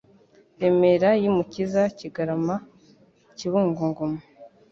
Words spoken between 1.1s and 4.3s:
y' i Mukiza Kigarama Kibungo Ngoma